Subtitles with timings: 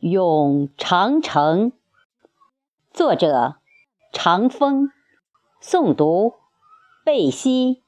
[0.00, 1.72] 咏长城，
[2.92, 3.56] 作者
[4.12, 4.92] 长风，
[5.60, 6.34] 诵读
[7.04, 7.82] 贝西。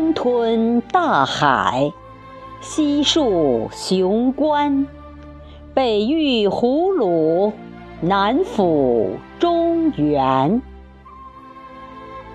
[0.00, 1.92] 东吞大海，
[2.62, 4.86] 西戍雄关，
[5.74, 7.52] 北御胡虏，
[8.00, 10.62] 南抚中原。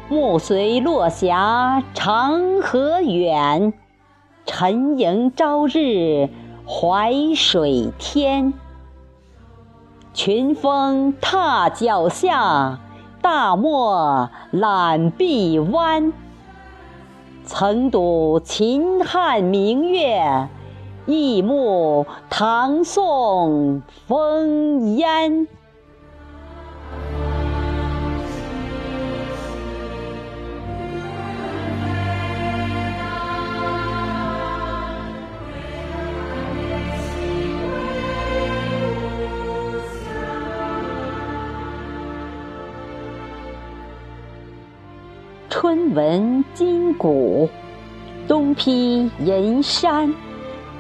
[0.10, 3.74] 暮随落霞长河远，
[4.46, 6.30] 沉迎朝日
[6.68, 8.54] 淮水天。
[10.14, 12.80] 群峰踏脚下，
[13.24, 16.14] 大漠揽臂弯。
[17.46, 20.50] 曾睹秦汉明月，
[21.06, 25.48] 一目唐宋风烟。
[45.66, 47.50] 春闻金鼓，
[48.28, 50.14] 冬披银衫，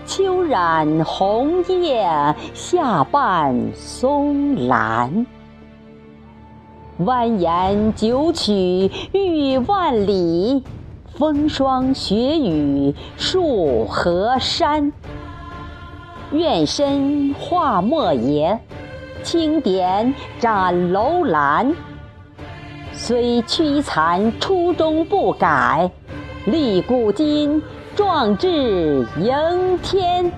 [0.05, 2.05] 秋染红叶，
[2.53, 5.25] 夏伴松兰。
[6.99, 10.63] 蜿蜒九曲欲万里，
[11.15, 14.93] 风霜雪雨树河山。
[16.31, 18.59] 愿身化莫邪，
[19.23, 21.73] 轻点斩楼兰。
[22.97, 25.91] 虽屈残初衷不改，
[26.45, 27.61] 立古今，
[27.95, 30.31] 壮志迎天。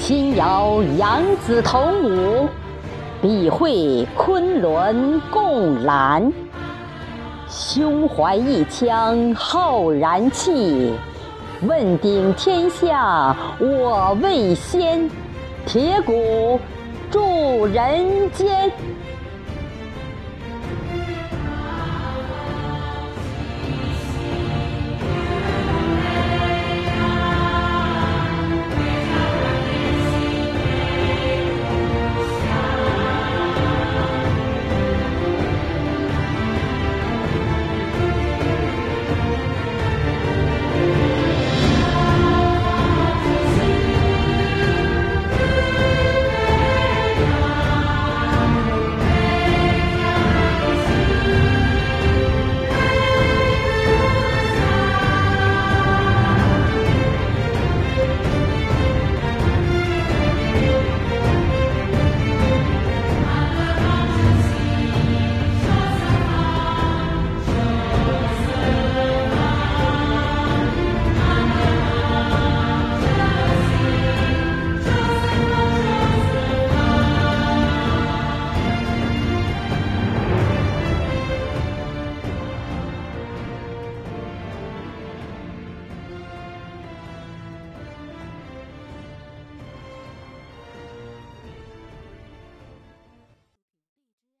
[0.00, 2.48] 心遥杨子同舞，
[3.20, 6.32] 笔会昆仑共览。
[7.48, 10.92] 胸怀一腔浩然气。
[11.66, 15.08] 问鼎天下我为先，
[15.66, 16.60] 铁骨
[17.10, 18.70] 铸人间。